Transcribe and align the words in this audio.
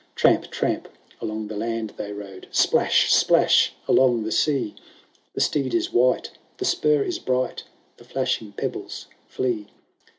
XLVII 0.15 0.15
Tramp! 0.31 0.47
tramp! 0.49 0.87
along 1.21 1.47
the 1.47 1.55
land 1.55 1.93
they 1.95 2.11
rode; 2.11 2.47
Splash! 2.49 3.13
splash! 3.13 3.73
along 3.87 4.23
the 4.23 4.31
sea; 4.31 4.73
The 5.35 5.41
steed 5.41 5.75
is 5.75 5.93
wight, 5.93 6.31
the 6.57 6.65
spur 6.65 7.03
is 7.03 7.19
bright, 7.19 7.65
The 7.97 8.03
flashing 8.03 8.53
pebbles 8.53 9.05
flee. 9.27 9.67